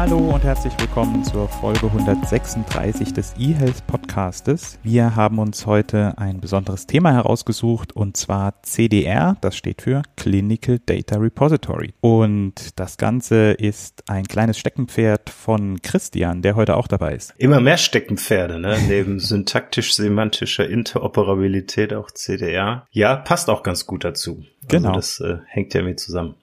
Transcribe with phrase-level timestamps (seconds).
[0.00, 4.78] Hallo und herzlich willkommen zur Folge 136 des eHealth Podcastes.
[4.82, 10.78] Wir haben uns heute ein besonderes Thema herausgesucht und zwar CDR, das steht für Clinical
[10.86, 11.92] Data Repository.
[12.00, 17.34] Und das Ganze ist ein kleines Steckenpferd von Christian, der heute auch dabei ist.
[17.36, 18.78] Immer mehr Steckenpferde, ne?
[18.88, 22.86] Neben syntaktisch-semantischer Interoperabilität auch CDR.
[22.90, 24.44] Ja, passt auch ganz gut dazu.
[24.66, 24.94] Genau.
[24.94, 26.36] Also das äh, hängt ja mit zusammen.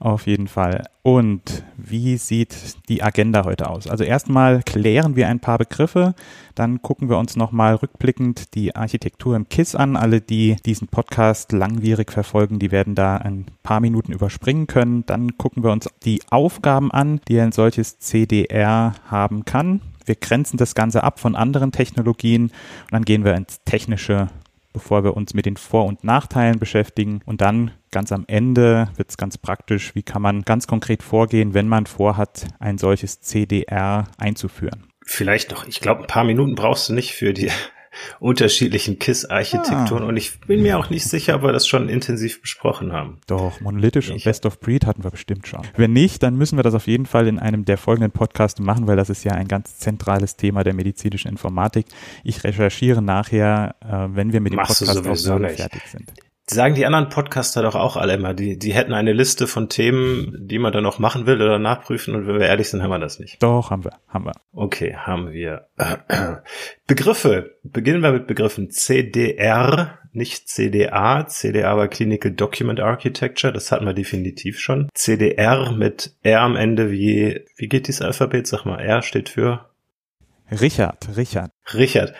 [0.00, 0.84] Auf jeden Fall.
[1.02, 2.56] Und wie sieht
[2.88, 3.86] die Agenda heute aus?
[3.86, 6.14] Also erstmal klären wir ein paar Begriffe,
[6.54, 9.96] dann gucken wir uns nochmal rückblickend die Architektur im KISS an.
[9.96, 15.04] Alle, die diesen Podcast langwierig verfolgen, die werden da ein paar Minuten überspringen können.
[15.04, 19.82] Dann gucken wir uns die Aufgaben an, die ein solches CDR haben kann.
[20.06, 22.52] Wir grenzen das Ganze ab von anderen Technologien und
[22.92, 24.28] dann gehen wir ins Technische
[24.72, 27.20] bevor wir uns mit den Vor- und Nachteilen beschäftigen.
[27.26, 31.54] Und dann ganz am Ende wird es ganz praktisch, wie kann man ganz konkret vorgehen,
[31.54, 34.86] wenn man vorhat, ein solches CDR einzuführen.
[35.04, 37.50] Vielleicht noch, ich glaube, ein paar Minuten brauchst du nicht für die
[38.18, 40.06] unterschiedlichen KISS-Architekturen ah.
[40.06, 43.18] und ich bin mir auch nicht sicher, ob wir das schon intensiv besprochen haben.
[43.26, 45.62] Doch, monolithisch und Best of Breed hatten wir bestimmt schon.
[45.76, 48.86] Wenn nicht, dann müssen wir das auf jeden Fall in einem der folgenden Podcasts machen,
[48.86, 51.86] weil das ist ja ein ganz zentrales Thema der medizinischen Informatik.
[52.24, 56.12] Ich recherchiere nachher, äh, wenn wir mit dem Machst Podcast fertig sind
[56.50, 60.36] sagen die anderen Podcaster doch auch alle immer, die, die hätten eine Liste von Themen,
[60.48, 62.98] die man dann noch machen will oder nachprüfen und wenn wir ehrlich sind, haben wir
[62.98, 63.42] das nicht.
[63.42, 64.32] Doch, haben wir, haben wir.
[64.52, 65.68] Okay, haben wir.
[66.86, 67.56] Begriffe.
[67.62, 71.26] Beginnen wir mit Begriffen CDR, nicht CDA.
[71.26, 74.88] CDA war Clinical Document Architecture, das hatten wir definitiv schon.
[74.94, 78.46] CDR mit R am Ende wie, wie geht dieses Alphabet?
[78.46, 79.70] Sag mal, R steht für?
[80.50, 81.52] Richard, Richard.
[81.74, 82.12] Richard.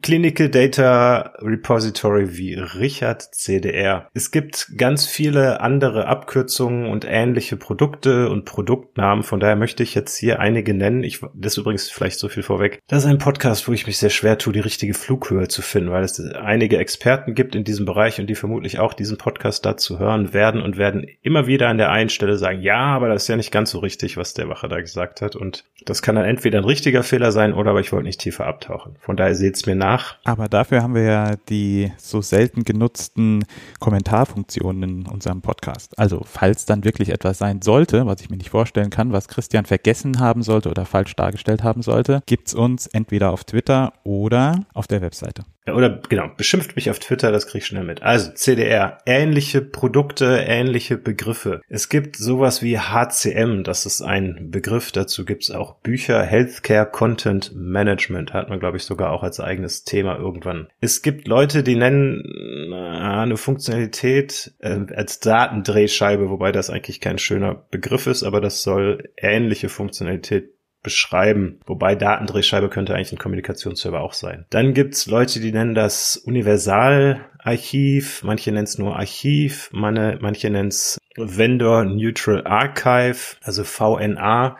[0.00, 4.08] Clinical Data Repository wie Richard CDR.
[4.14, 9.24] Es gibt ganz viele andere Abkürzungen und ähnliche Produkte und Produktnamen.
[9.24, 11.02] Von daher möchte ich jetzt hier einige nennen.
[11.02, 12.78] Ich, das ist übrigens vielleicht so viel vorweg.
[12.86, 15.90] Das ist ein Podcast, wo ich mich sehr schwer tue, die richtige Flughöhe zu finden,
[15.90, 19.98] weil es einige Experten gibt in diesem Bereich und die vermutlich auch diesen Podcast dazu
[19.98, 23.28] hören werden und werden immer wieder an der einen Stelle sagen, ja, aber das ist
[23.28, 25.34] ja nicht ganz so richtig, was der Wache da gesagt hat.
[25.34, 28.46] Und das kann dann entweder ein richtiger Fehler sein oder aber ich wollte nicht tiefer
[28.46, 28.94] abtauchen.
[29.00, 30.16] Von daher seht's mir mir nach.
[30.24, 33.44] Aber dafür haben wir ja die so selten genutzten
[33.80, 35.98] Kommentarfunktionen in unserem Podcast.
[35.98, 39.64] Also falls dann wirklich etwas sein sollte, was ich mir nicht vorstellen kann, was Christian
[39.64, 44.86] vergessen haben sollte oder falsch dargestellt haben sollte, gibt's uns entweder auf Twitter oder auf
[44.86, 45.44] der Webseite.
[45.66, 48.02] Oder genau, beschimpft mich auf Twitter, das krieg ich schnell mit.
[48.02, 51.60] Also CDR, ähnliche Produkte, ähnliche Begriffe.
[51.68, 57.52] Es gibt sowas wie HCM, das ist ein Begriff, dazu gibt's auch Bücher, Healthcare Content
[57.54, 60.66] Management, hat man glaube ich sogar auch als eigenes Thema irgendwann.
[60.80, 67.18] Es gibt Leute, die nennen äh, eine Funktionalität äh, als Datendrehscheibe, wobei das eigentlich kein
[67.18, 70.50] schöner Begriff ist, aber das soll ähnliche Funktionalität
[70.82, 71.60] beschreiben.
[71.66, 74.46] Wobei Datendrehscheibe könnte eigentlich ein Kommunikationsserver auch sein.
[74.50, 80.98] Dann gibt's Leute, die nennen das Universalarchiv, manche nennen es nur Archiv, manche nennen es
[81.16, 84.56] Vendor Neutral Archive, also VNA.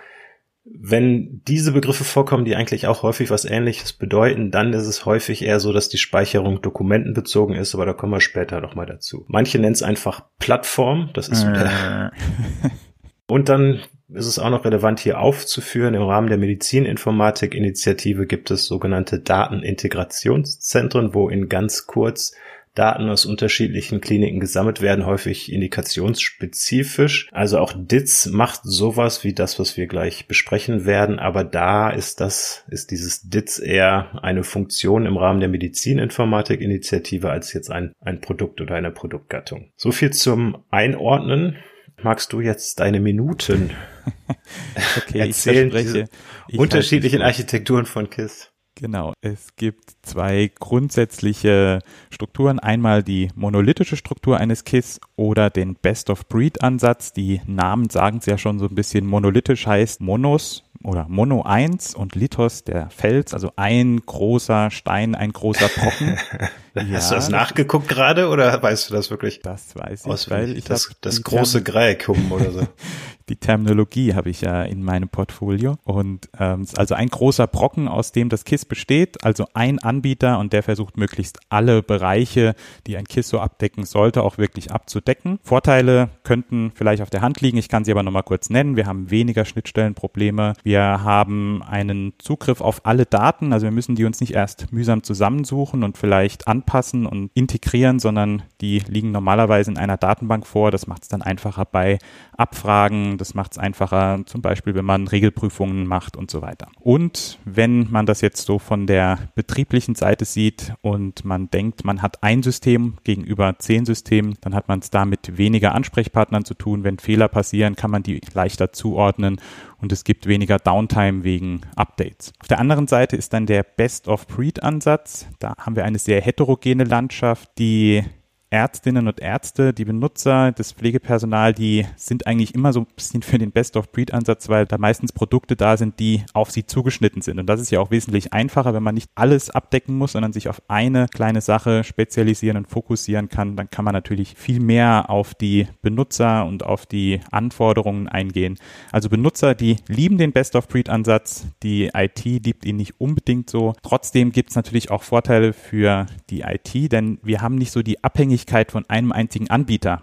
[0.65, 5.43] Wenn diese Begriffe vorkommen, die eigentlich auch häufig was ähnliches bedeuten, dann ist es häufig
[5.43, 9.25] eher so, dass die Speicherung dokumentenbezogen ist, aber da kommen wir später nochmal dazu.
[9.27, 12.11] Manche nennen es einfach Plattform, das ist äh.
[13.27, 15.95] Und dann ist es auch noch relevant hier aufzuführen.
[15.95, 22.33] Im Rahmen der Medizininformatik-Initiative gibt es sogenannte Datenintegrationszentren, wo in ganz kurz
[22.75, 27.29] Daten aus unterschiedlichen Kliniken gesammelt werden, häufig indikationsspezifisch.
[27.31, 32.21] Also auch DITS macht sowas wie das, was wir gleich besprechen werden, aber da ist
[32.21, 38.23] das, ist dieses DITS eher eine Funktion im Rahmen der Medizininformatik-Initiative als jetzt ein, ein
[38.23, 39.71] Produkt oder eine Produktgattung.
[39.77, 41.57] So viel zum Einordnen
[42.03, 43.71] magst du jetzt deine Minuten
[44.97, 45.75] okay, erzählen?
[45.75, 46.09] Ich
[46.49, 48.53] ich unterschiedlichen Architekturen von KISS.
[48.75, 52.59] Genau, es gibt zwei grundsätzliche Strukturen.
[52.59, 57.13] Einmal die monolithische Struktur eines KISS oder den Best-of-Breed-Ansatz.
[57.13, 59.07] Die Namen sagen es ja schon so ein bisschen.
[59.07, 65.33] Monolithisch heißt Monos oder Mono 1 und Lithos der Fels, also ein großer Stein, ein
[65.33, 66.19] großer Brocken.
[66.93, 69.41] Hast du das nachgeguckt gerade oder weißt du das wirklich?
[69.41, 72.67] Das weiß ich, weil ich das, das große Greikum oder so.
[73.29, 75.77] die Terminologie habe ich ja in meinem Portfolio.
[75.85, 80.53] Und ähm, also ein großer Brocken, aus dem das KISS besteht, also ein Anbieter und
[80.53, 82.55] der versucht möglichst alle Bereiche,
[82.87, 85.39] die ein KISS so abdecken sollte, auch wirklich abzudecken.
[85.43, 88.77] Vorteile könnten vielleicht auf der Hand liegen, ich kann sie aber nochmal kurz nennen.
[88.77, 94.05] Wir haben weniger Schnittstellenprobleme, wir haben einen Zugriff auf alle Daten, also wir müssen die
[94.05, 99.79] uns nicht erst mühsam zusammensuchen und vielleicht anpassen und integrieren, sondern die liegen normalerweise in
[99.79, 100.71] einer Datenbank vor.
[100.71, 101.99] Das macht es dann einfacher bei
[102.37, 106.69] Abfragen, das macht es einfacher, zum Beispiel, wenn man Regelprüfungen macht und so weiter.
[106.81, 112.01] Und wenn man das jetzt so von der betrieblichen Seite sieht und man denkt, man
[112.01, 116.55] hat ein System gegenüber zehn Systemen, dann hat man es da mit weniger Ansprechpartnern zu
[116.55, 116.85] tun.
[116.85, 119.41] Wenn Fehler passieren, kann man die leichter zuordnen
[119.83, 122.33] und es gibt weniger Downtime wegen Updates.
[122.41, 125.27] Auf der anderen Seite ist dann der Best-of-Breed-Ansatz.
[125.41, 128.05] Da haben wir eine sehr heterogene Landschaft, die
[128.53, 133.39] Ärztinnen und Ärzte, die Benutzer, das Pflegepersonal, die sind eigentlich immer so ein bisschen für
[133.39, 137.39] den Best-of-Breed-Ansatz, weil da meistens Produkte da sind, die auf sie zugeschnitten sind.
[137.39, 140.51] Und das ist ja auch wesentlich einfacher, wenn man nicht alles abdecken muss, sondern sich
[140.51, 143.57] auf eine kleine Sache spezialisieren und fokussieren kann.
[143.57, 148.59] Dann kann man natürlich viel mehr auf die Benutzer und auf die Anforderungen eingehen.
[148.91, 153.73] Also Benutzer, die lieben den Best-of-Breed-Ansatz, die IT liebt ihn nicht unbedingt so.
[153.83, 158.05] Trotzdem gibt es natürlich auch Vorteile für die IT, denn wir haben nicht so die
[158.05, 160.03] Abhängigkeit Abhängigkeit von einem einzigen Anbieter.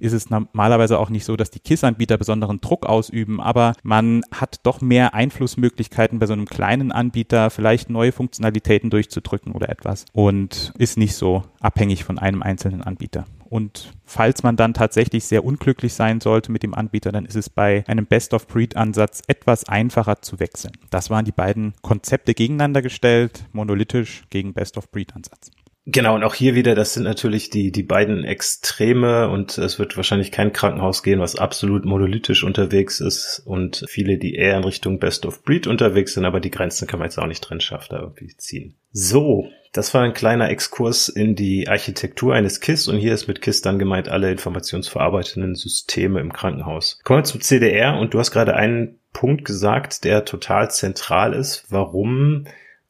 [0.00, 4.60] Ist es normalerweise auch nicht so, dass die KISS-Anbieter besonderen Druck ausüben, aber man hat
[4.62, 10.72] doch mehr Einflussmöglichkeiten bei so einem kleinen Anbieter, vielleicht neue Funktionalitäten durchzudrücken oder etwas und
[10.78, 13.26] ist nicht so abhängig von einem einzelnen Anbieter.
[13.50, 17.50] Und falls man dann tatsächlich sehr unglücklich sein sollte mit dem Anbieter, dann ist es
[17.50, 20.72] bei einem Best-of-Breed-Ansatz etwas einfacher zu wechseln.
[20.90, 25.52] Das waren die beiden Konzepte gegeneinander gestellt, monolithisch gegen Best-of-Breed-Ansatz.
[25.86, 29.98] Genau, und auch hier wieder, das sind natürlich die, die beiden Extreme und es wird
[29.98, 34.98] wahrscheinlich kein Krankenhaus gehen, was absolut monolithisch unterwegs ist und viele, die eher in Richtung
[34.98, 37.88] Best of Breed unterwegs sind, aber die Grenzen kann man jetzt auch nicht drin schaffen,
[37.90, 38.76] da irgendwie ziehen.
[38.92, 43.42] So, das war ein kleiner Exkurs in die Architektur eines KISS und hier ist mit
[43.42, 46.98] KISS dann gemeint alle informationsverarbeitenden Systeme im Krankenhaus.
[47.04, 51.66] Kommen wir zum CDR und du hast gerade einen Punkt gesagt, der total zentral ist,
[51.68, 52.46] warum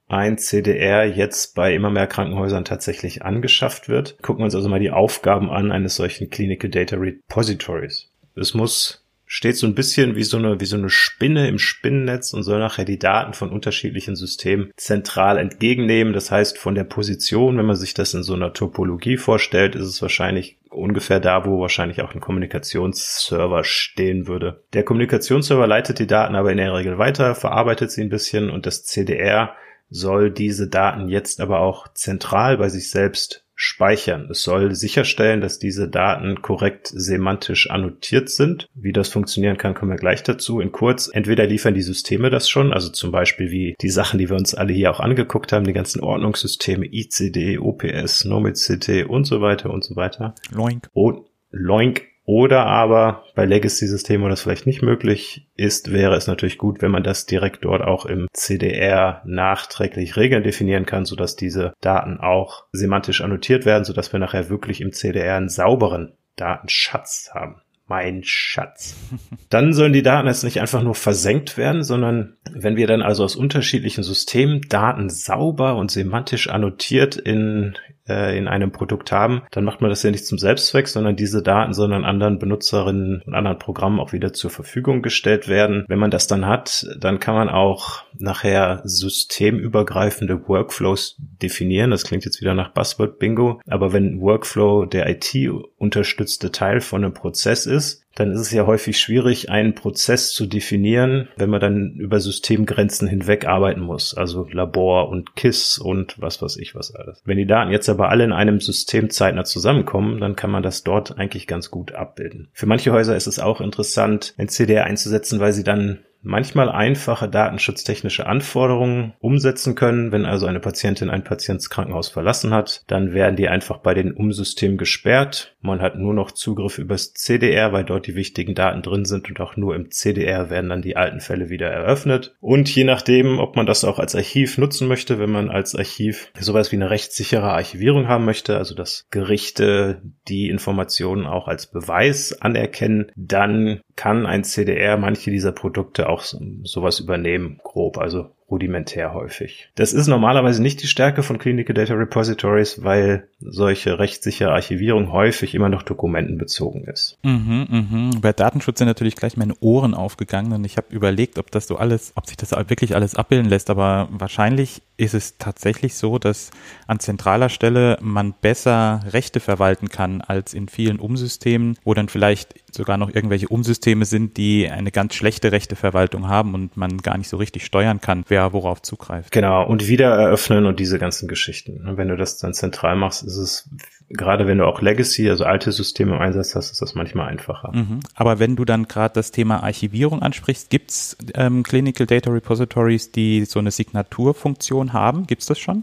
[0.08, 4.18] ein CDR jetzt bei immer mehr Krankenhäusern tatsächlich angeschafft wird.
[4.22, 8.10] Gucken wir uns also mal die Aufgaben an eines solchen Clinical Data Repositories.
[8.34, 12.32] Es muss steht so ein bisschen wie so eine, wie so eine Spinne im Spinnennetz
[12.34, 16.12] und soll nachher die Daten von unterschiedlichen Systemen zentral entgegennehmen.
[16.12, 19.86] Das heißt, von der Position, wenn man sich das in so einer Topologie vorstellt, ist
[19.86, 24.62] es wahrscheinlich ungefähr da, wo wahrscheinlich auch ein Kommunikationsserver stehen würde.
[24.72, 28.66] Der Kommunikationsserver leitet die Daten aber in der Regel weiter, verarbeitet sie ein bisschen und
[28.66, 29.56] das CDR
[29.94, 34.28] soll diese Daten jetzt aber auch zentral bei sich selbst speichern.
[34.28, 38.68] Es soll sicherstellen, dass diese Daten korrekt semantisch annotiert sind.
[38.74, 40.58] Wie das funktionieren kann, kommen wir gleich dazu.
[40.58, 44.28] In kurz, entweder liefern die Systeme das schon, also zum Beispiel wie die Sachen, die
[44.28, 49.40] wir uns alle hier auch angeguckt haben, die ganzen Ordnungssysteme ICD, OPS, NoMID-CT und so
[49.40, 50.34] weiter und so weiter.
[50.50, 50.88] Loink.
[50.92, 56.56] Und Loink oder aber bei Legacy-Systemen, wo das vielleicht nicht möglich ist, wäre es natürlich
[56.56, 61.74] gut, wenn man das direkt dort auch im CDR nachträglich Regeln definieren kann, sodass diese
[61.82, 67.60] Daten auch semantisch annotiert werden, sodass wir nachher wirklich im CDR einen sauberen Datenschatz haben.
[67.86, 68.96] Mein Schatz.
[69.50, 73.24] Dann sollen die Daten jetzt nicht einfach nur versenkt werden, sondern wenn wir dann also
[73.24, 77.76] aus unterschiedlichen Systemen Daten sauber und semantisch annotiert in
[78.08, 81.42] äh, in einem Produkt haben, dann macht man das ja nicht zum Selbstzweck, sondern diese
[81.42, 85.84] Daten sollen anderen Benutzerinnen und anderen Programmen auch wieder zur Verfügung gestellt werden.
[85.88, 91.90] Wenn man das dann hat, dann kann man auch nachher systemübergreifende Workflows definieren.
[91.90, 95.34] Das klingt jetzt wieder nach Buzzword Bingo, aber wenn Workflow der IT
[95.78, 100.46] unterstützte Teil von einem Prozess ist, dann ist es ja häufig schwierig, einen Prozess zu
[100.46, 104.14] definieren, wenn man dann über Systemgrenzen hinweg arbeiten muss.
[104.14, 107.22] Also Labor und KISS und was weiß ich was alles.
[107.24, 110.84] Wenn die Daten jetzt aber alle in einem System zeitnah zusammenkommen, dann kann man das
[110.84, 112.48] dort eigentlich ganz gut abbilden.
[112.52, 117.28] Für manche Häuser ist es auch interessant, ein CDR einzusetzen, weil sie dann manchmal einfache
[117.28, 120.10] datenschutztechnische Anforderungen umsetzen können.
[120.10, 123.94] Wenn also eine Patientin ein Patient das Krankenhaus verlassen hat, dann werden die einfach bei
[123.94, 125.54] den Umsystemen gesperrt.
[125.60, 129.40] Man hat nur noch Zugriff übers CDR, weil dort die wichtigen Daten drin sind und
[129.40, 132.34] auch nur im CDR werden dann die alten Fälle wieder eröffnet.
[132.40, 136.32] Und je nachdem, ob man das auch als Archiv nutzen möchte, wenn man als Archiv
[136.38, 142.40] sowas wie eine rechtssichere Archivierung haben möchte, also dass Gerichte die Informationen auch als Beweis
[142.40, 147.98] anerkennen, dann kann ein CDR manche dieser Produkte auch sowas übernehmen, grob.
[147.98, 149.70] Also rudimentär häufig.
[149.74, 155.54] Das ist normalerweise nicht die Stärke von Clinical Data Repositories, weil solche rechtssichere Archivierung häufig
[155.54, 157.18] immer noch dokumentenbezogen ist.
[157.22, 158.20] Mhm, mhm.
[158.20, 161.76] Bei Datenschutz sind natürlich gleich meine Ohren aufgegangen und ich habe überlegt, ob das so
[161.76, 166.50] alles, ob sich das wirklich alles abbilden lässt, aber wahrscheinlich ist es tatsächlich so, dass
[166.86, 172.54] an zentraler Stelle man besser Rechte verwalten kann als in vielen Umsystemen, wo dann vielleicht
[172.72, 177.28] sogar noch irgendwelche Umsysteme sind, die eine ganz schlechte Rechteverwaltung haben und man gar nicht
[177.28, 179.32] so richtig steuern kann, wer worauf zugreift.
[179.32, 181.80] Genau, und wieder eröffnen und diese ganzen Geschichten.
[181.96, 183.70] Wenn du das dann zentral machst, ist es,
[184.08, 187.72] gerade wenn du auch Legacy, also alte Systeme im Einsatz hast, ist das manchmal einfacher.
[187.74, 188.00] Mhm.
[188.14, 193.44] Aber wenn du dann gerade das Thema Archivierung ansprichst, gibt's ähm, Clinical Data Repositories, die
[193.44, 195.26] so eine Signaturfunktion haben?
[195.26, 195.82] Gibt's das schon?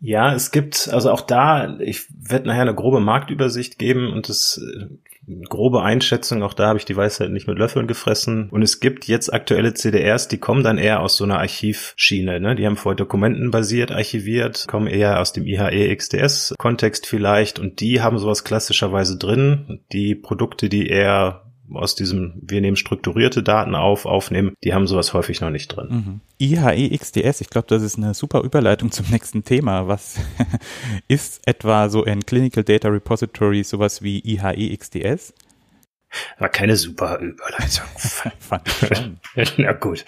[0.00, 4.60] Ja, es gibt, also auch da, ich werde nachher eine grobe Marktübersicht geben und das
[5.48, 8.48] grobe Einschätzung, auch da habe ich die Weisheit nicht mit Löffeln gefressen.
[8.50, 12.40] Und es gibt jetzt aktuelle CDRs, die kommen dann eher aus so einer Archivschiene.
[12.40, 12.54] Ne?
[12.54, 18.18] Die haben vorher dokumentenbasiert archiviert, kommen eher aus dem IHE XDS-Kontext vielleicht und die haben
[18.18, 19.80] sowas klassischerweise drin.
[19.92, 25.14] Die Produkte, die eher aus diesem, wir nehmen strukturierte Daten auf, aufnehmen, die haben sowas
[25.14, 25.88] häufig noch nicht drin.
[25.90, 26.20] Mhm.
[26.38, 29.88] IHE XDS, ich glaube, das ist eine super Überleitung zum nächsten Thema.
[29.88, 30.16] Was
[31.08, 35.32] ist etwa so ein Clinical Data Repository sowas wie IHE XDS?
[36.38, 37.86] War keine super Überleitung.
[38.38, 39.18] fand ich schon.
[39.64, 40.04] Na gut.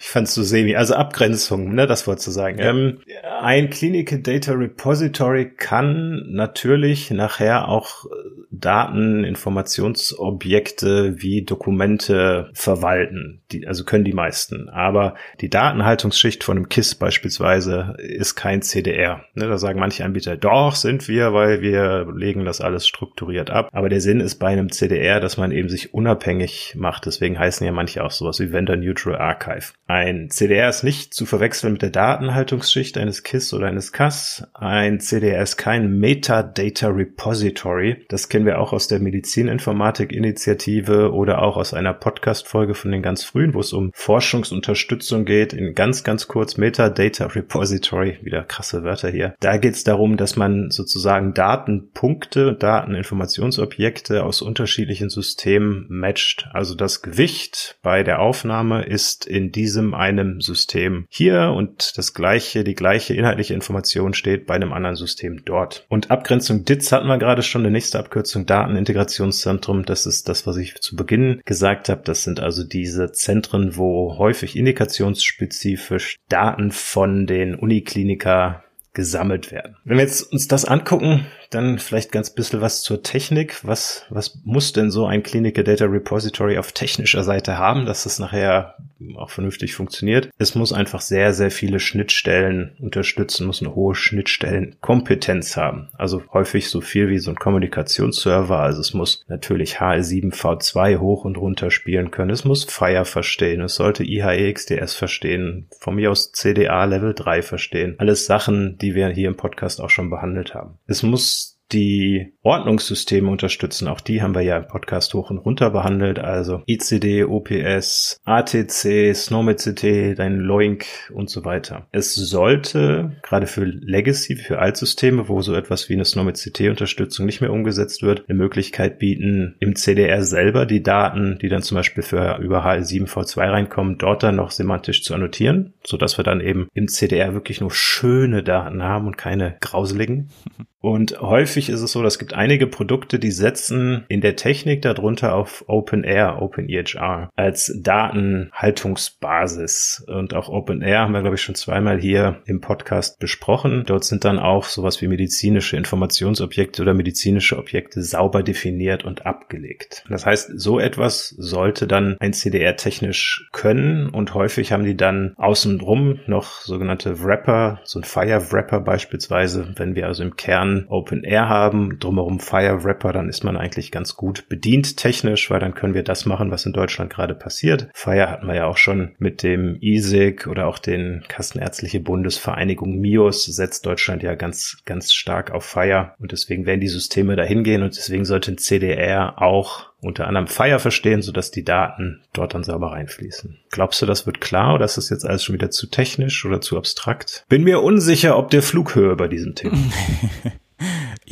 [0.00, 0.76] Ich fand es so semi.
[0.76, 2.58] Also Abgrenzung, ne, das wollte zu sagen.
[2.58, 2.70] Ja.
[2.70, 3.00] Ähm,
[3.40, 8.06] ein Clinical Data Repository kann natürlich nachher auch
[8.52, 13.42] Daten, Informationsobjekte wie Dokumente verwalten.
[13.50, 14.68] Die, also können die meisten.
[14.68, 19.24] Aber die Datenhaltungsschicht von einem KISS beispielsweise ist kein CDR.
[19.34, 23.70] Ne, da sagen manche Anbieter, doch sind wir, weil wir legen das alles strukturiert ab.
[23.72, 27.06] Aber der Sinn ist bei einem CDR, dass man man eben sich unabhängig macht.
[27.06, 29.72] Deswegen heißen ja manche auch sowas wie Vendor Neutral Archive.
[29.88, 34.46] Ein CDR ist nicht zu verwechseln mit der Datenhaltungsschicht eines KISS oder eines CAS.
[34.54, 38.06] Ein CDR ist kein Metadata Repository.
[38.08, 43.24] Das kennen wir auch aus der Medizininformatik-Initiative oder auch aus einer Podcast-Folge von den ganz
[43.24, 45.52] frühen, wo es um Forschungsunterstützung geht.
[45.52, 48.18] In ganz, ganz kurz Metadata Repository.
[48.22, 49.34] Wieder krasse Wörter hier.
[49.40, 56.46] Da geht es darum, dass man sozusagen Datenpunkte, Dateninformationsobjekte aus unterschiedlichen Systemen System matcht.
[56.52, 62.64] Also das Gewicht bei der Aufnahme ist in diesem einem System hier und das gleiche,
[62.64, 65.86] die gleiche inhaltliche Information steht bei einem anderen System dort.
[65.88, 69.86] Und Abgrenzung DITS hatten wir gerade schon, eine nächste Abkürzung Datenintegrationszentrum.
[69.86, 72.02] Das ist das, was ich zu Beginn gesagt habe.
[72.04, 79.76] Das sind also diese Zentren, wo häufig indikationsspezifisch Daten von den Unikliniker gesammelt werden.
[79.84, 83.64] Wenn wir jetzt uns das angucken, dann vielleicht ganz bisschen was zur Technik.
[83.64, 88.18] Was, was muss denn so ein Clinical Data Repository auf technischer Seite haben, dass es
[88.18, 88.76] nachher
[89.16, 90.30] auch vernünftig funktioniert?
[90.38, 95.88] Es muss einfach sehr, sehr viele Schnittstellen unterstützen, muss eine hohe Schnittstellenkompetenz haben.
[95.94, 98.58] Also häufig so viel wie so ein Kommunikationsserver.
[98.58, 102.30] Also es muss natürlich HL7V2 hoch und runter spielen können.
[102.30, 103.60] Es muss Fire verstehen.
[103.60, 105.66] Es sollte IHEXDS verstehen.
[105.78, 107.96] Von mir aus CDA Level 3 verstehen.
[107.98, 110.78] Alles Sachen, die wir hier im Podcast auch schon behandelt haben.
[110.86, 111.41] Es muss
[111.72, 113.88] die Ordnungssysteme unterstützen.
[113.88, 116.18] Auch die haben wir ja im Podcast hoch und runter behandelt.
[116.18, 121.86] Also ICD, OPS, ATC, SNOMED-CT, dein Loink und so weiter.
[121.92, 127.52] Es sollte, gerade für Legacy, für Altsysteme, wo so etwas wie eine SNOMED-CT-Unterstützung nicht mehr
[127.52, 132.38] umgesetzt wird, eine Möglichkeit bieten, im CDR selber die Daten, die dann zum Beispiel für
[132.38, 137.34] über HL7V2 reinkommen, dort dann noch semantisch zu annotieren, sodass wir dann eben im CDR
[137.34, 140.30] wirklich nur schöne Daten haben und keine grauseligen.
[140.82, 144.82] Und häufig ist es so, dass es gibt einige Produkte, die setzen in der Technik
[144.82, 150.04] darunter auf OpenAir, OpenEHR als Datenhaltungsbasis.
[150.06, 153.84] Und auch OpenAir haben wir, glaube ich, schon zweimal hier im Podcast besprochen.
[153.86, 160.04] Dort sind dann auch sowas wie medizinische Informationsobjekte oder medizinische Objekte sauber definiert und abgelegt.
[160.08, 165.34] Das heißt, so etwas sollte dann ein CDR technisch können und häufig haben die dann
[165.36, 171.24] außenrum noch sogenannte Wrapper, so ein Fire Wrapper beispielsweise, wenn wir also im Kern Open
[171.24, 175.74] Air haben, drumherum Fire Wrapper, dann ist man eigentlich ganz gut bedient technisch, weil dann
[175.74, 177.88] können wir das machen, was in Deutschland gerade passiert.
[177.92, 183.44] Fire hatten wir ja auch schon mit dem ISIG oder auch den Kassenärztliche Bundesvereinigung MIOS
[183.44, 187.82] setzt Deutschland ja ganz, ganz stark auf Fire und deswegen werden die Systeme dahin gehen
[187.82, 192.64] und deswegen sollte ein CDR auch unter anderem Fire verstehen, sodass die Daten dort dann
[192.64, 193.58] sauber reinfließen.
[193.70, 196.60] Glaubst du, das wird klar oder ist das jetzt alles schon wieder zu technisch oder
[196.60, 197.44] zu abstrakt?
[197.48, 199.78] Bin mir unsicher, ob der Flughöhe bei diesem Thema.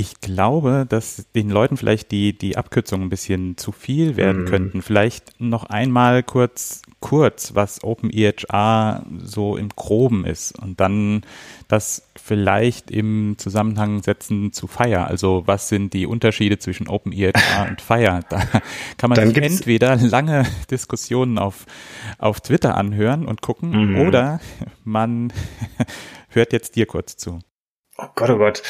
[0.01, 4.47] Ich glaube, dass den Leuten vielleicht die, die Abkürzungen ein bisschen zu viel werden mm.
[4.47, 4.81] könnten.
[4.81, 11.21] Vielleicht noch einmal kurz, kurz, was OpenEHR so im Groben ist und dann
[11.69, 15.07] das vielleicht im Zusammenhang setzen zu Fire.
[15.07, 17.35] Also was sind die Unterschiede zwischen OpenEHR
[17.69, 18.21] und Fire?
[18.31, 18.39] Da
[18.97, 21.67] kann man dann sich entweder lange Diskussionen auf,
[22.17, 24.01] auf Twitter anhören und gucken mm.
[24.01, 24.41] oder
[24.83, 25.31] man
[26.31, 27.39] hört jetzt dir kurz zu.
[27.99, 28.63] Oh Gott, oh Gott.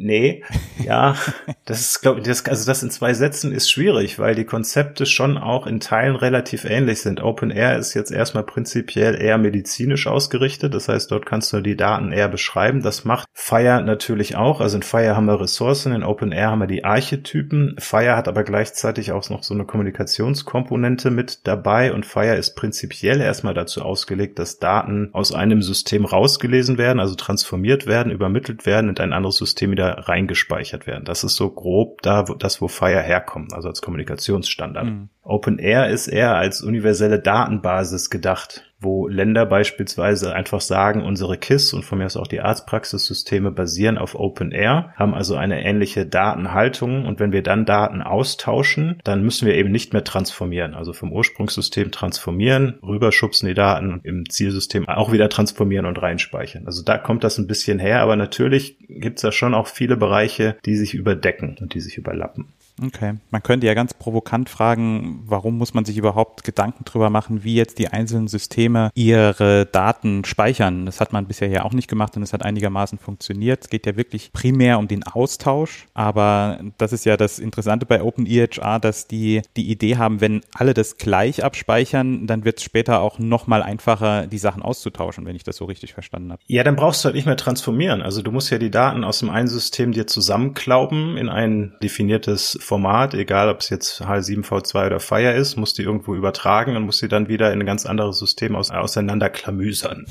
[0.00, 0.44] Nee,
[0.78, 1.16] ja,
[1.64, 5.06] das ist, glaube ich, das, also das in zwei Sätzen ist schwierig, weil die Konzepte
[5.06, 7.20] schon auch in Teilen relativ ähnlich sind.
[7.20, 11.76] Open Air ist jetzt erstmal prinzipiell eher medizinisch ausgerichtet, das heißt, dort kannst du die
[11.76, 12.80] Daten eher beschreiben.
[12.80, 14.60] Das macht Fire natürlich auch.
[14.60, 17.74] Also in Fire haben wir Ressourcen, in Open Air haben wir die Archetypen.
[17.80, 23.20] Fire hat aber gleichzeitig auch noch so eine Kommunikationskomponente mit dabei und Fire ist prinzipiell
[23.20, 28.88] erstmal dazu ausgelegt, dass Daten aus einem System rausgelesen werden, also transformiert werden, übermittelt werden
[28.88, 31.04] und ein anderes System wieder reingespeichert werden.
[31.04, 34.86] Das ist so grob da, wo, das, wo Fire herkommt, also als Kommunikationsstandard.
[34.86, 35.08] Mhm.
[35.22, 41.84] OpenAir ist eher als universelle Datenbasis gedacht, wo Länder beispielsweise einfach sagen, unsere KISS und
[41.84, 47.18] von mir aus auch die Arztpraxissysteme basieren auf OpenAir, haben also eine ähnliche Datenhaltung und
[47.18, 51.90] wenn wir dann Daten austauschen, dann müssen wir eben nicht mehr transformieren, also vom Ursprungssystem
[51.90, 56.66] transformieren, rüberschubsen die Daten im Zielsystem auch wieder transformieren und reinspeichern.
[56.66, 59.96] Also da kommt das ein bisschen her, aber natürlich gibt es da schon auch viele
[59.96, 62.46] Bereiche, die sich überdecken und die sich überlappen.
[62.82, 63.14] Okay.
[63.30, 67.54] Man könnte ja ganz provokant fragen, warum muss man sich überhaupt Gedanken drüber machen, wie
[67.54, 70.86] jetzt die einzelnen Systeme ihre Daten speichern?
[70.86, 73.64] Das hat man bisher ja auch nicht gemacht und es hat einigermaßen funktioniert.
[73.64, 78.02] Es geht ja wirklich primär um den Austausch, aber das ist ja das Interessante bei
[78.02, 83.00] OpenEHR, dass die die Idee haben, wenn alle das gleich abspeichern, dann wird es später
[83.00, 86.42] auch nochmal einfacher, die Sachen auszutauschen, wenn ich das so richtig verstanden habe.
[86.46, 88.02] Ja, dann brauchst du halt nicht mehr transformieren.
[88.02, 92.58] Also du musst ja die Daten aus dem einen System dir zusammenklauben in ein definiertes
[92.68, 96.98] Format, egal ob es jetzt H7V2 oder Fire ist, muss die irgendwo übertragen und muss
[96.98, 100.04] sie dann wieder in ein ganz anderes System aus, auseinanderklamüsern.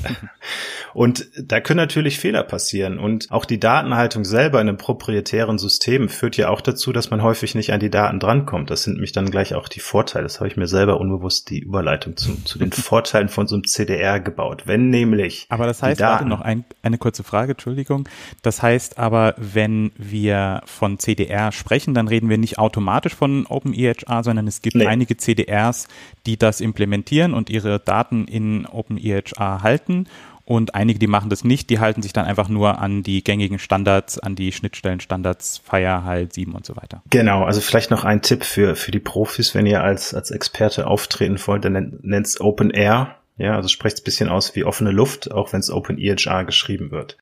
[0.96, 2.98] und da können natürlich Fehler passieren.
[2.98, 7.22] Und auch die Datenhaltung selber in einem proprietären System führt ja auch dazu, dass man
[7.22, 8.72] häufig nicht an die Daten drankommt.
[8.72, 10.24] Das sind nämlich dann gleich auch die Vorteile.
[10.24, 13.66] Das habe ich mir selber unbewusst die Überleitung zu, zu den Vorteilen von so einem
[13.66, 14.64] CDR gebaut.
[14.66, 15.46] Wenn nämlich.
[15.50, 18.10] Aber das heißt, warte noch ein, eine kurze Frage, Entschuldigung.
[18.42, 23.46] Das heißt aber, wenn wir von CDR sprechen, dann reden wir nicht nicht automatisch von
[23.46, 24.88] OpenEHR, sondern es gibt nee.
[24.88, 25.88] einige CDRs,
[26.26, 30.08] die das implementieren und ihre Daten in OpenEHR halten.
[30.46, 33.60] Und einige, die machen das nicht, die halten sich dann einfach nur an die gängigen
[33.60, 37.04] Standards, an die Schnittstellenstandards, Fire, HAL 7 und so weiter.
[37.10, 40.88] Genau, also vielleicht noch ein Tipp für, für die Profis, wenn ihr als, als Experte
[40.88, 44.92] auftreten wollt, dann nennt es Open Air ja, also spricht es bisschen aus wie offene
[44.92, 47.18] Luft, auch wenn es OpenEHR geschrieben wird.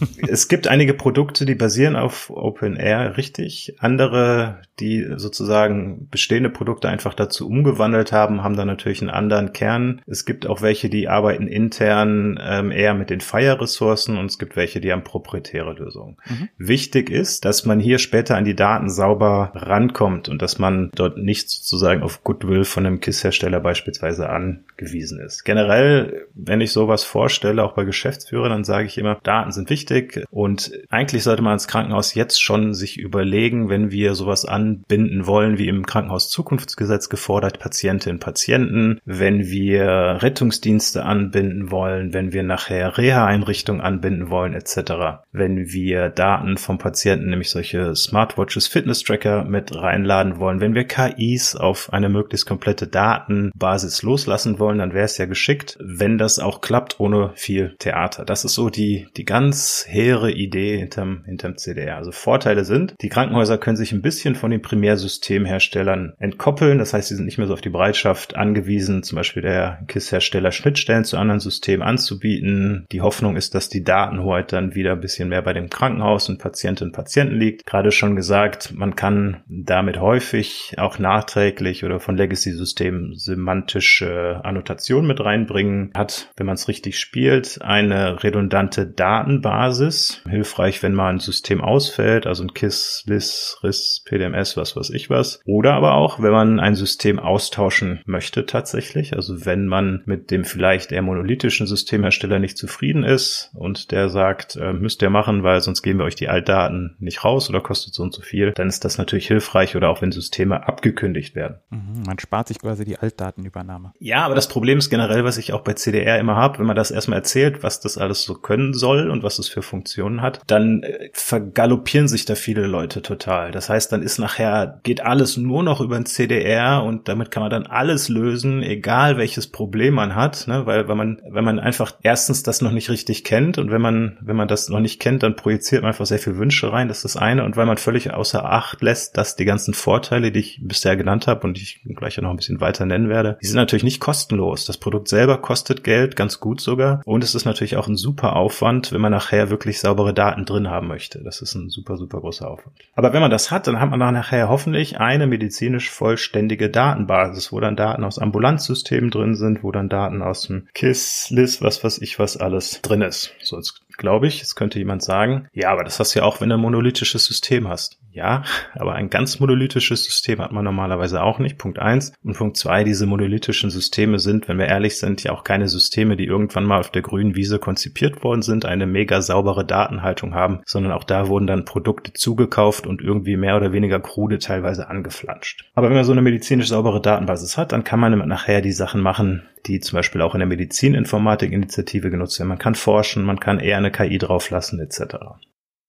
[0.28, 3.74] es gibt einige Produkte, die basieren auf OpenAir, richtig.
[3.78, 10.00] Andere, die sozusagen bestehende Produkte einfach dazu umgewandelt haben, haben dann natürlich einen anderen Kern.
[10.06, 14.56] Es gibt auch welche, die arbeiten intern ähm, eher mit den Fire-Ressourcen und es gibt
[14.56, 16.16] welche, die haben proprietäre Lösungen.
[16.26, 16.48] Mhm.
[16.56, 21.18] Wichtig ist, dass man hier später an die Daten sauber rankommt und dass man dort
[21.18, 27.64] nicht sozusagen auf Goodwill von einem KISS-Hersteller beispielsweise angewiesen ist generell, wenn ich sowas vorstelle,
[27.64, 31.66] auch bei Geschäftsführern, dann sage ich immer, Daten sind wichtig und eigentlich sollte man als
[31.66, 37.58] Krankenhaus jetzt schon sich überlegen, wenn wir sowas anbinden wollen, wie im Krankenhaus Zukunftsgesetz gefordert,
[37.58, 45.24] Patientinnen, Patienten, wenn wir Rettungsdienste anbinden wollen, wenn wir nachher Reha-Einrichtungen anbinden wollen, etc.
[45.32, 51.56] Wenn wir Daten vom Patienten, nämlich solche Smartwatches, Fitness-Tracker mit reinladen wollen, wenn wir KIs
[51.56, 56.60] auf eine möglichst komplette Datenbasis loslassen wollen, dann wäre es ja geschickt, wenn das auch
[56.60, 58.26] klappt ohne viel Theater.
[58.26, 61.96] Das ist so die, die ganz hehre Idee hinterm, hinterm CDR.
[61.96, 66.76] Also Vorteile sind, die Krankenhäuser können sich ein bisschen von den Primärsystemherstellern entkoppeln.
[66.76, 70.52] Das heißt, sie sind nicht mehr so auf die Bereitschaft angewiesen, zum Beispiel der KISS-Hersteller
[70.52, 72.84] Schnittstellen zu anderen Systemen anzubieten.
[72.92, 76.38] Die Hoffnung ist, dass die Datenhoheit dann wieder ein bisschen mehr bei dem Krankenhaus und
[76.38, 77.64] Patientinnen und Patienten liegt.
[77.64, 85.20] Gerade schon gesagt, man kann damit häufig auch nachträglich oder von Legacy-Systemen semantische Annotationen mit
[85.30, 90.22] reinbringen, hat, wenn man es richtig spielt, eine redundante Datenbasis.
[90.28, 95.08] Hilfreich, wenn mal ein System ausfällt, also ein KISS, LIS, RIS, PDMS, was weiß ich
[95.10, 95.40] was.
[95.46, 100.44] Oder aber auch, wenn man ein System austauschen möchte tatsächlich, also wenn man mit dem
[100.44, 105.60] vielleicht eher monolithischen Systemhersteller nicht zufrieden ist und der sagt, äh, müsst ihr machen, weil
[105.60, 108.68] sonst geben wir euch die Altdaten nicht raus oder kostet so und so viel, dann
[108.68, 111.58] ist das natürlich hilfreich oder auch wenn Systeme abgekündigt werden.
[111.70, 113.92] Mhm, man spart sich quasi die Altdatenübernahme.
[113.98, 116.66] Ja, aber das Problem ist generell, generell, was ich auch bei CDR immer habe, wenn
[116.66, 119.62] man das erstmal erzählt, was das alles so können soll und was es für für
[119.62, 123.50] Funktionen hat, dann äh, vergaloppieren sich da viele Leute total.
[123.50, 127.42] Das heißt, dann ist nachher, geht alles nur noch über ein CDR und damit kann
[127.42, 130.66] man dann alles lösen, egal welches Problem man hat, ne?
[130.66, 134.18] weil wenn man, wenn man einfach erstens das noch nicht richtig kennt und wenn man,
[134.20, 136.98] wenn man das noch nicht kennt, dann projiziert man einfach sehr viel Wünsche rein, das
[136.98, 140.40] ist das eine und weil man völlig außer Acht lässt, dass die ganzen Vorteile, die
[140.40, 143.46] ich bisher genannt habe und die ich gleich noch ein bisschen weiter nennen werde, die
[143.46, 144.64] sind natürlich nicht kostenlos.
[144.64, 148.36] Das Produkt selber kostet Geld, ganz gut sogar und es ist natürlich auch ein super
[148.36, 151.22] Aufwand, wenn man nachher wirklich saubere Daten drin haben möchte.
[151.22, 152.76] Das ist ein super, super großer Aufwand.
[152.94, 157.60] Aber wenn man das hat, dann hat man nachher hoffentlich eine medizinisch vollständige Datenbasis, wo
[157.60, 161.98] dann Daten aus Ambulanzsystemen drin sind, wo dann Daten aus dem KISS, LIS, was weiß
[162.02, 163.34] ich, was alles drin ist.
[163.42, 164.40] So, jetzt glaube ich.
[164.40, 167.24] Jetzt könnte jemand sagen, ja, aber das hast du ja auch, wenn du ein monolithisches
[167.26, 168.00] System hast.
[168.12, 168.42] Ja,
[168.74, 171.58] aber ein ganz monolithisches System hat man normalerweise auch nicht.
[171.58, 172.12] Punkt eins.
[172.24, 176.16] Und Punkt zwei, diese monolithischen Systeme sind, wenn wir ehrlich sind, ja auch keine Systeme,
[176.16, 180.60] die irgendwann mal auf der grünen Wiese konzipiert worden sind, eine mega saubere Datenhaltung haben,
[180.66, 185.70] sondern auch da wurden dann Produkte zugekauft und irgendwie mehr oder weniger krude teilweise angeflanscht.
[185.74, 189.02] Aber wenn man so eine medizinisch saubere Datenbasis hat, dann kann man nachher die Sachen
[189.02, 192.48] machen, die zum Beispiel auch in der Medizininformatik-Initiative genutzt werden.
[192.48, 195.16] Man kann forschen, man kann eher eine KI drauflassen etc.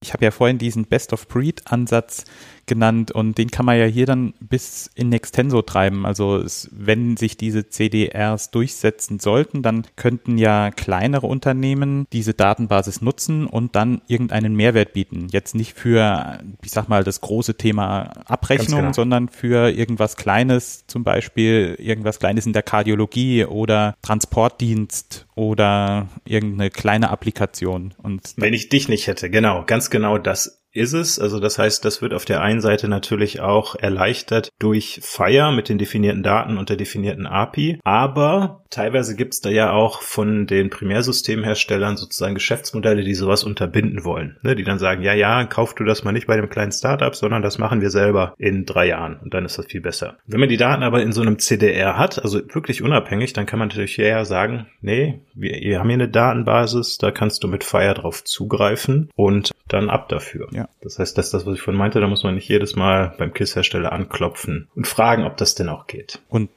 [0.04, 2.26] Ich habe ja vorhin diesen Best-of-Breed-Ansatz
[2.66, 6.06] genannt und den kann man ja hier dann bis in Extenso treiben.
[6.06, 13.02] Also es, wenn sich diese CDRs durchsetzen sollten, dann könnten ja kleinere Unternehmen diese Datenbasis
[13.02, 15.28] nutzen und dann irgendeinen Mehrwert bieten.
[15.32, 18.94] Jetzt nicht für, ich sag mal, das große Thema Abrechnung, genau.
[18.94, 26.70] sondern für irgendwas Kleines, zum Beispiel irgendwas Kleines in der Kardiologie oder Transportdienst oder irgendeine
[26.70, 27.94] kleine Applikation.
[27.98, 31.20] Und wenn ich dich nicht hätte, genau, ganz genau das ist es.
[31.20, 35.70] Also das heißt, das wird auf der einen Seite natürlich auch erleichtert durch Fire mit
[35.70, 37.80] den definierten Daten und der definierten API.
[37.84, 44.04] Aber teilweise gibt es da ja auch von den Primärsystemherstellern sozusagen Geschäftsmodelle, die sowas unterbinden
[44.04, 44.38] wollen.
[44.42, 44.56] Ne?
[44.56, 47.42] Die dann sagen, ja, ja, kauf du das mal nicht bei dem kleinen Startup, sondern
[47.42, 50.18] das machen wir selber in drei Jahren und dann ist das viel besser.
[50.26, 53.60] Wenn man die Daten aber in so einem CDR hat, also wirklich unabhängig, dann kann
[53.60, 57.64] man natürlich eher sagen, nee, wir, wir haben hier eine Datenbasis, da kannst du mit
[57.64, 60.48] Fire drauf zugreifen und dann ab dafür.
[60.52, 60.68] Ja.
[60.82, 63.14] Das heißt, das ist das, was ich vorhin meinte, da muss man nicht jedes Mal
[63.18, 66.22] beim KISS-Hersteller anklopfen und fragen, ob das denn auch geht.
[66.30, 66.50] Und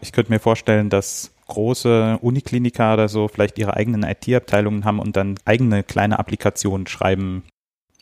[0.00, 5.16] ich könnte mir vorstellen, dass große Unikliniker oder so vielleicht ihre eigenen IT-Abteilungen haben und
[5.16, 7.44] dann eigene kleine Applikationen schreiben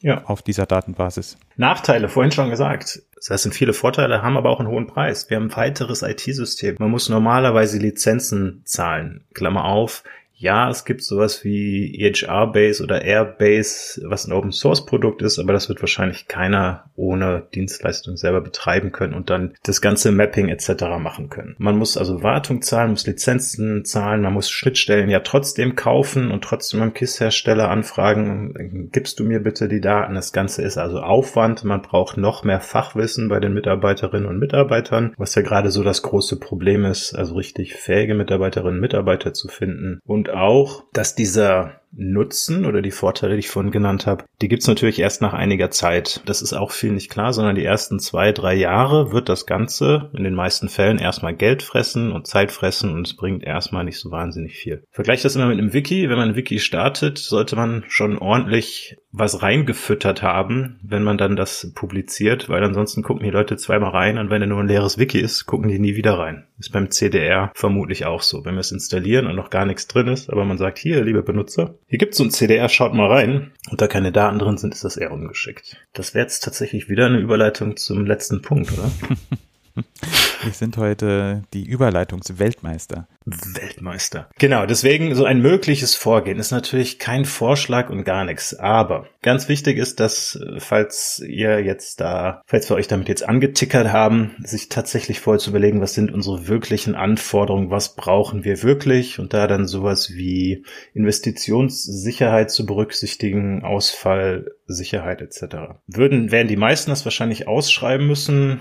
[0.00, 0.24] ja.
[0.24, 1.38] auf dieser Datenbasis.
[1.56, 3.02] Nachteile, vorhin schon gesagt.
[3.16, 5.30] Das heißt, sind viele Vorteile, haben aber auch einen hohen Preis.
[5.30, 6.76] Wir haben ein weiteres IT-System.
[6.78, 9.24] Man muss normalerweise Lizenzen zahlen.
[9.32, 10.04] Klammer auf,
[10.36, 15.80] ja, es gibt sowas wie EHR-Base oder Airbase, was ein Open-Source-Produkt ist, aber das wird
[15.80, 20.84] wahrscheinlich keiner ohne Dienstleistung selber betreiben können und dann das ganze Mapping etc.
[20.98, 21.54] machen können.
[21.58, 26.42] Man muss also Wartung zahlen, muss Lizenzen zahlen, man muss Schnittstellen ja trotzdem kaufen und
[26.42, 30.14] trotzdem beim KISS-Hersteller anfragen, gibst du mir bitte die Daten?
[30.14, 35.14] Das Ganze ist also Aufwand, man braucht noch mehr Fachwissen bei den Mitarbeiterinnen und Mitarbeitern,
[35.16, 39.48] was ja gerade so das große Problem ist, also richtig fähige Mitarbeiterinnen und Mitarbeiter zu
[39.48, 44.24] finden und und auch, dass dieser Nutzen oder die Vorteile, die ich vorhin genannt habe,
[44.40, 46.22] die gibt's natürlich erst nach einiger Zeit.
[46.24, 50.10] Das ist auch viel nicht klar, sondern die ersten zwei, drei Jahre wird das Ganze
[50.14, 53.98] in den meisten Fällen erstmal Geld fressen und Zeit fressen und es bringt erstmal nicht
[53.98, 54.82] so wahnsinnig viel.
[54.90, 56.08] Vergleich das immer mit einem Wiki.
[56.08, 61.36] Wenn man ein Wiki startet, sollte man schon ordentlich was reingefüttert haben, wenn man dann
[61.36, 64.98] das publiziert, weil ansonsten gucken die Leute zweimal rein und wenn er nur ein leeres
[64.98, 66.48] Wiki ist, gucken die nie wieder rein.
[66.58, 68.44] Ist beim CDR vermutlich auch so.
[68.44, 71.22] Wenn wir es installieren und noch gar nichts drin ist, aber man sagt, hier, liebe
[71.22, 73.52] Benutzer, hier gibt's so ein CDR, schaut mal rein.
[73.70, 75.76] Und da keine Daten drin sind, ist das eher ungeschickt.
[75.92, 78.90] Das wäre jetzt tatsächlich wieder eine Überleitung zum letzten Punkt, oder?
[79.74, 83.08] Wir sind heute die Überleitungsweltmeister.
[83.24, 84.28] Weltmeister.
[84.38, 88.54] Genau, deswegen so ein mögliches Vorgehen ist natürlich kein Vorschlag und gar nichts.
[88.54, 93.26] Aber ganz wichtig ist, dass, äh, falls ihr jetzt da, falls wir euch damit jetzt
[93.26, 98.62] angetickert haben, sich tatsächlich vorher zu überlegen, was sind unsere wirklichen Anforderungen, was brauchen wir
[98.62, 105.80] wirklich und da dann sowas wie Investitionssicherheit zu berücksichtigen, Ausfallsicherheit etc.
[105.86, 108.60] Würden, werden die meisten das wahrscheinlich ausschreiben müssen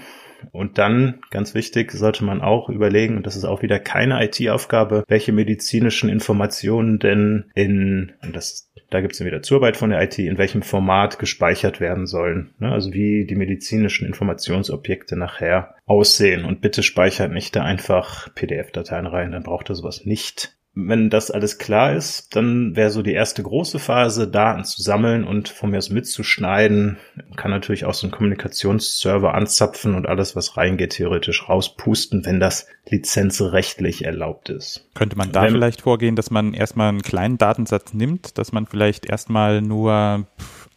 [0.51, 5.03] und dann, ganz wichtig, sollte man auch überlegen, und das ist auch wieder keine IT-Aufgabe,
[5.07, 10.19] welche medizinischen Informationen denn in, und das da gibt es wieder Zuarbeit von der IT,
[10.19, 12.53] in welchem Format gespeichert werden sollen.
[12.59, 12.71] Ne?
[12.71, 16.45] Also wie die medizinischen Informationsobjekte nachher aussehen.
[16.45, 21.29] Und bitte speichert nicht da einfach PDF-Dateien rein, dann braucht ihr sowas nicht wenn das
[21.29, 25.69] alles klar ist, dann wäre so die erste große Phase, Daten zu sammeln und von
[25.69, 26.97] mir aus mitzuschneiden.
[27.15, 32.39] Man kann natürlich auch so einen Kommunikationsserver anzapfen und alles, was reingeht, theoretisch rauspusten, wenn
[32.39, 34.85] das lizenzrechtlich erlaubt ist.
[34.95, 38.65] Könnte man da Wenn- vielleicht vorgehen, dass man erstmal einen kleinen Datensatz nimmt, dass man
[38.65, 40.25] vielleicht erstmal nur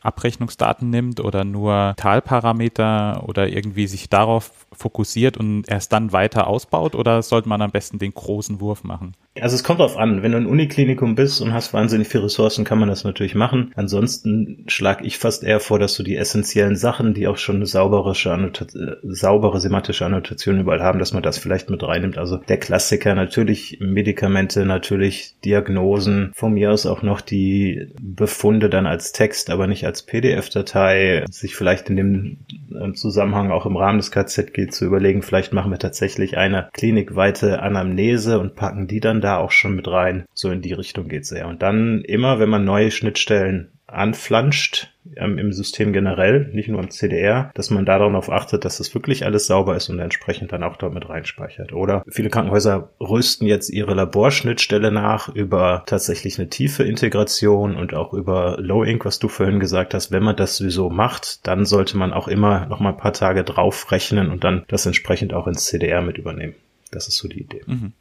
[0.06, 6.94] Abrechnungsdaten nimmt oder nur Talparameter oder irgendwie sich darauf fokussiert und erst dann weiter ausbaut
[6.94, 9.14] oder sollte man am besten den großen Wurf machen?
[9.40, 10.22] Also es kommt drauf an.
[10.22, 13.72] Wenn du ein Uniklinikum bist und hast wahnsinnig viele Ressourcen, kann man das natürlich machen.
[13.74, 17.66] Ansonsten schlage ich fast eher vor, dass du die essentiellen Sachen, die auch schon eine
[17.66, 22.18] saubere, äh, saubere semantische Annotation überall haben, dass man das vielleicht mit reinnimmt.
[22.18, 28.86] Also der Klassiker natürlich Medikamente, natürlich Diagnosen, von mir aus auch noch die Befunde dann
[28.86, 31.24] als Text, aber nicht als PDF-Datei.
[31.30, 32.38] Sich vielleicht in dem
[32.70, 37.62] äh, Zusammenhang auch im Rahmen des KZG zu überlegen, vielleicht machen wir tatsächlich eine klinikweite
[37.62, 40.26] Anamnese und packen die dann da auch schon mit rein.
[40.34, 41.48] So in die Richtung geht's eher.
[41.48, 46.90] Und dann immer, wenn man neue Schnittstellen anflanscht ähm, im System generell, nicht nur im
[46.90, 50.76] CDR, dass man darauf achtet, dass das wirklich alles sauber ist und entsprechend dann auch
[50.76, 51.72] dort mit reinspeichert.
[51.72, 58.12] Oder viele Krankenhäuser rüsten jetzt ihre Laborschnittstelle nach über tatsächlich eine tiefe Integration und auch
[58.12, 60.10] über Low Ink, was du vorhin gesagt hast.
[60.10, 63.44] Wenn man das sowieso macht, dann sollte man auch immer noch mal ein paar Tage
[63.44, 66.54] drauf rechnen und dann das entsprechend auch ins CDR mit übernehmen.
[66.90, 67.62] Das ist so die Idee.
[67.66, 67.92] Mhm.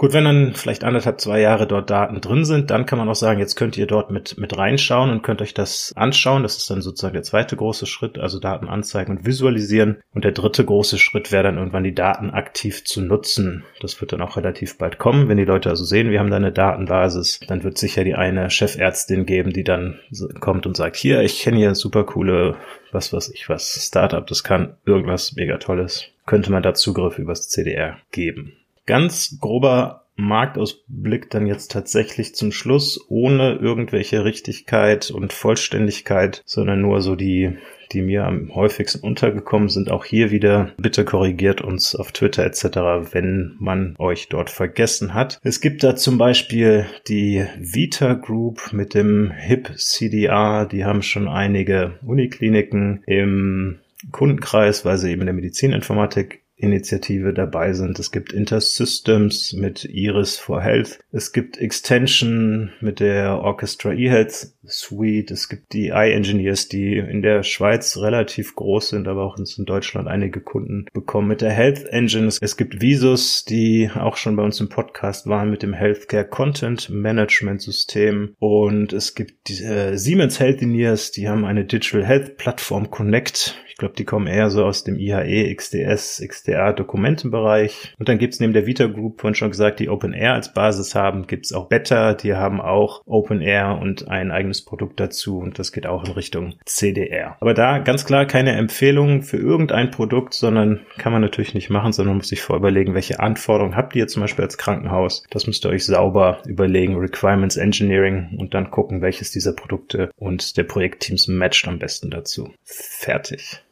[0.00, 3.14] Gut, wenn dann vielleicht anderthalb, zwei Jahre dort Daten drin sind, dann kann man auch
[3.14, 6.42] sagen, jetzt könnt ihr dort mit, mit reinschauen und könnt euch das anschauen.
[6.42, 9.98] Das ist dann sozusagen der zweite große Schritt, also Daten anzeigen und visualisieren.
[10.14, 13.64] Und der dritte große Schritt wäre dann irgendwann die Daten aktiv zu nutzen.
[13.82, 15.28] Das wird dann auch relativ bald kommen.
[15.28, 18.48] Wenn die Leute also sehen, wir haben da eine Datenbasis, dann wird sicher die eine
[18.48, 20.00] Chefärztin geben, die dann
[20.40, 22.56] kommt und sagt, hier, ich kenne hier super coole,
[22.90, 26.06] was weiß ich was, Startup, das kann irgendwas mega tolles.
[26.24, 28.54] Könnte man da Zugriff übers CDR geben
[28.86, 37.00] ganz grober Marktausblick dann jetzt tatsächlich zum Schluss, ohne irgendwelche Richtigkeit und Vollständigkeit, sondern nur
[37.00, 37.56] so die,
[37.92, 39.90] die mir am häufigsten untergekommen sind.
[39.90, 42.64] Auch hier wieder, bitte korrigiert uns auf Twitter etc.,
[43.12, 45.40] wenn man euch dort vergessen hat.
[45.42, 51.28] Es gibt da zum Beispiel die Vita Group mit dem HIP CDR, die haben schon
[51.28, 53.78] einige Unikliniken im
[54.12, 57.98] Kundenkreis, weil sie eben in der Medizininformatik Initiative dabei sind.
[57.98, 60.98] Es gibt Intersystems mit Iris for Health.
[61.12, 65.30] Es gibt Extension mit der Orchestra eHealth Suite.
[65.30, 70.08] Es gibt die iEngineers, die in der Schweiz relativ groß sind, aber auch in Deutschland
[70.08, 72.28] einige Kunden bekommen mit der Health Engine.
[72.28, 76.90] Es gibt Visus, die auch schon bei uns im Podcast waren mit dem Healthcare Content
[76.90, 78.34] Management System.
[78.38, 83.56] Und es gibt die, äh, Siemens Healthineers, die haben eine Digital Health Plattform Connect.
[83.80, 87.94] Ich glaube, die kommen eher so aus dem IHE, XDS, XDR Dokumentenbereich.
[87.98, 91.26] Und dann gibt's neben der Vita Group, vorhin schon gesagt, die OpenAir als Basis haben,
[91.26, 95.86] gibt's auch Better, die haben auch OpenAir und ein eigenes Produkt dazu und das geht
[95.86, 97.38] auch in Richtung CDR.
[97.40, 101.94] Aber da ganz klar keine Empfehlung für irgendein Produkt, sondern kann man natürlich nicht machen,
[101.94, 105.24] sondern muss sich vorüberlegen, welche Anforderungen habt ihr zum Beispiel als Krankenhaus.
[105.30, 110.58] Das müsst ihr euch sauber überlegen, Requirements Engineering und dann gucken, welches dieser Produkte und
[110.58, 112.52] der Projektteams matcht am besten dazu.
[112.62, 113.62] Fertig.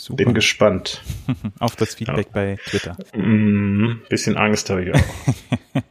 [0.00, 0.24] Super.
[0.24, 1.02] Bin gespannt.
[1.58, 2.96] Auf das Feedback bei Twitter.
[3.14, 5.00] Mm, bisschen Angst habe ich auch.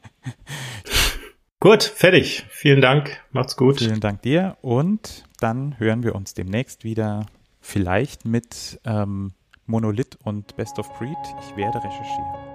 [1.60, 2.46] gut, fertig.
[2.50, 3.20] Vielen Dank.
[3.32, 3.80] Macht's gut.
[3.80, 7.26] Vielen Dank dir und dann hören wir uns demnächst wieder,
[7.62, 9.34] vielleicht mit ähm,
[9.66, 11.18] Monolith und Best of Breed.
[11.42, 12.52] Ich werde recherchieren.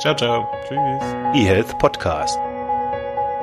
[0.00, 0.46] Ciao, ciao.
[0.68, 1.02] Tschüss.
[1.34, 2.38] eHealth Podcast.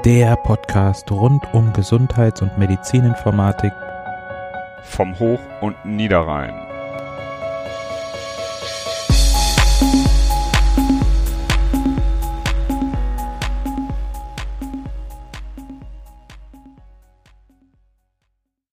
[0.06, 3.72] Der Podcast rund um Gesundheits- und Medizininformatik
[4.84, 6.63] Vom Hoch- und Niederrhein.